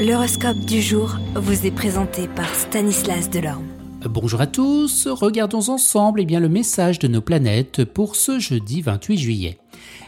[0.00, 3.66] L'horoscope du jour vous est présenté par Stanislas Delorme.
[4.08, 8.80] Bonjour à tous, regardons ensemble eh bien, le message de nos planètes pour ce jeudi
[8.80, 9.58] 28 juillet.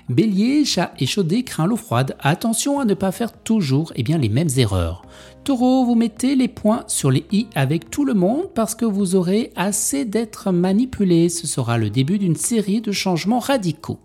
[0.08, 4.48] Bélier, chat échaudé craint l'eau froide, attention à ne pas faire toujours eh les mêmes
[4.56, 5.02] erreurs.
[5.44, 9.14] Taureau, vous mettez les points sur les i avec tout le monde parce que vous
[9.14, 11.28] aurez assez d'être manipulé.
[11.28, 13.98] Ce sera le début d'une série de changements radicaux.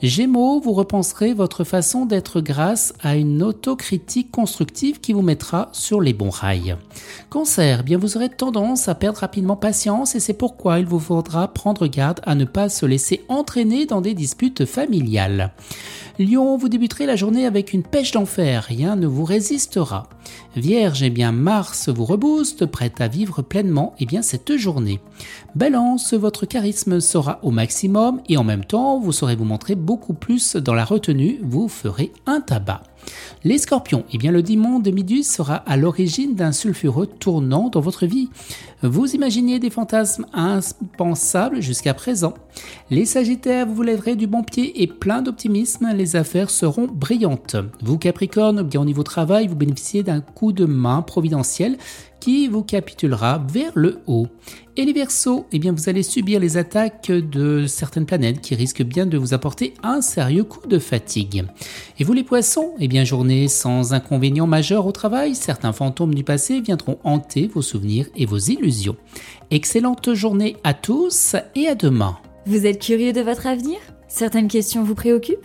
[0.00, 6.00] Gémeaux, vous repenserez votre façon d'être grâce à une autocritique constructive qui vous mettra sur
[6.00, 6.76] les bons rails.
[7.30, 11.48] Cancer, bien vous aurez tendance à perdre rapidement patience et c'est pourquoi il vous faudra
[11.48, 15.50] prendre garde à ne pas se laisser entraîner dans des disputes familiales.
[16.18, 20.08] Lion, vous débuterez la journée avec une pêche d'enfer, rien ne vous résistera.
[20.56, 24.98] Vierge, eh bien Mars vous rebooste, prête à vivre pleinement eh bien cette journée.
[25.54, 30.14] Balance, votre charisme sera au maximum et en même temps vous saurez vous montrer beaucoup
[30.14, 32.82] plus dans la retenue, vous ferez un tabac.
[33.44, 37.80] Les scorpions, eh bien le démon de Midus sera à l'origine d'un sulfureux tournant dans
[37.80, 38.30] votre vie.
[38.82, 42.34] Vous imaginez des fantasmes impensables jusqu'à présent.
[42.90, 47.56] Les sagittaires, vous vous lèverez du bon pied et plein d'optimisme, les affaires seront brillantes.
[47.82, 51.78] Vous capricorne, bien au niveau travail, vous bénéficiez d'un coup de main providentiel
[52.20, 54.26] qui vous capitulera vers le haut.
[54.78, 58.84] Et les Verseaux, eh bien vous allez subir les attaques de certaines planètes qui risquent
[58.84, 61.46] bien de vous apporter un sérieux coup de fatigue.
[61.98, 66.22] Et vous les Poissons, eh bien journée sans inconvénients majeurs au travail, certains fantômes du
[66.22, 68.94] passé viendront hanter vos souvenirs et vos illusions.
[69.50, 72.16] Excellente journée à tous et à demain.
[72.46, 73.78] Vous êtes curieux de votre avenir?
[74.06, 75.44] Certaines questions vous préoccupent?